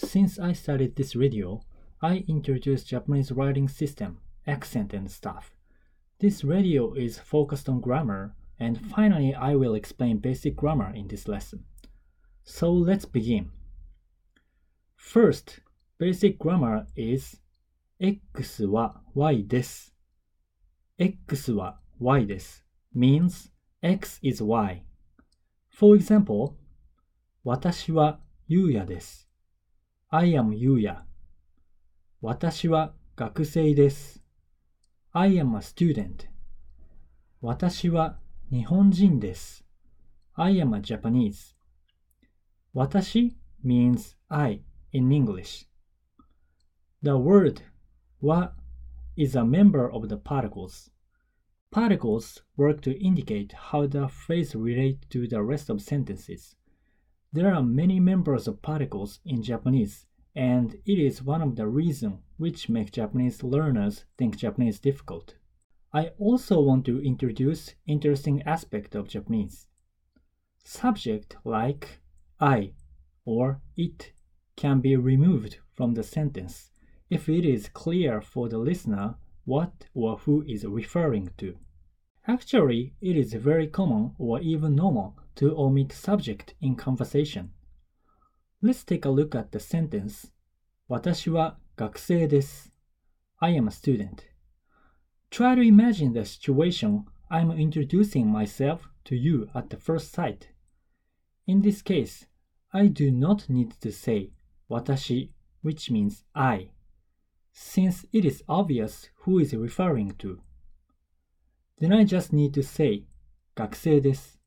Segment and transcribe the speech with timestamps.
[0.00, 1.62] Since I started this radio,
[2.02, 5.54] I introduced Japanese writing system, accent and stuff.
[6.18, 11.28] This radio is focused on grammar, and finally I will explain basic grammar in this
[11.28, 11.64] lesson.
[12.44, 13.50] So let's begin.
[14.94, 15.60] First,
[15.98, 17.40] basic grammar is
[18.00, 19.94] X は Y です。
[20.98, 22.64] X は Y です。
[22.94, 23.50] means
[23.82, 24.82] X is Y.
[25.70, 26.54] For example,
[27.44, 29.28] 私はゆうやです。
[30.10, 31.04] I am ゆうや。
[32.22, 34.22] 私は学生です。
[35.12, 36.28] I am a student.
[37.42, 38.18] 私は
[38.50, 39.66] 日本人です。
[40.34, 41.56] I am a Japanese.
[42.72, 45.66] 私 means I in English.
[47.02, 47.60] The word
[48.22, 48.54] は
[49.16, 50.90] is a member of the particles.
[51.70, 56.56] Particles work to indicate how the phrase relates to the rest of sentences.
[57.32, 62.19] There are many members of particles in Japanese, and it is one of the reasons
[62.37, 65.35] which make Japanese learners think Japanese difficult.
[65.93, 69.67] I also want to introduce interesting aspect of Japanese.
[70.63, 71.99] Subject like
[72.39, 72.73] I
[73.25, 74.13] or it
[74.55, 76.71] can be removed from the sentence
[77.09, 81.57] if it is clear for the listener what or who is referring to.
[82.27, 87.51] Actually, it is very common or even normal to omit subject in conversation.
[88.62, 90.32] Let's take a look at the sentence
[90.88, 92.72] 私は学生です。
[93.38, 94.22] I am a student.
[95.30, 100.48] Try to imagine the situation I'm introducing myself to you at the first sight.
[101.46, 102.26] In this case,
[102.72, 104.30] I do not need to say
[104.68, 105.30] 私
[105.62, 106.70] which means I,
[107.52, 110.40] since it is obvious who is referring to.
[111.78, 113.06] Then I just need to say
[113.56, 114.38] 学生です。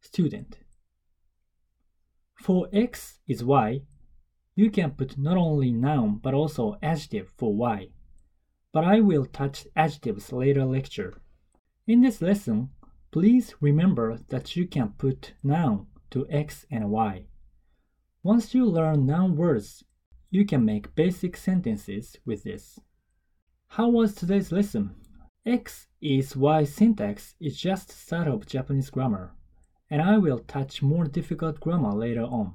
[0.00, 0.58] student.
[2.47, 3.81] For X is Y,
[4.55, 7.89] you can put not only noun but also adjective for Y.
[8.71, 11.21] But I will touch adjectives later lecture.
[11.87, 12.69] In this lesson,
[13.11, 17.25] please remember that you can put noun to X and Y.
[18.23, 19.83] Once you learn noun words,
[20.29, 22.79] you can make basic sentences with this.
[23.71, 24.95] How was today's lesson?
[25.45, 29.33] X is Y syntax is just start of Japanese grammar,
[29.89, 32.53] and I will touch more difficult grammar later on.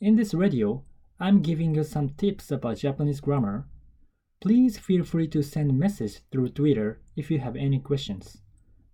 [0.00, 0.82] In this radio,
[1.18, 3.66] I'm giving you some tips about Japanese grammar.
[4.40, 8.42] Please feel free to send message through Twitter if you have any questions.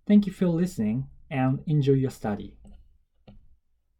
[0.07, 2.55] Thank you for listening and enjoy your study.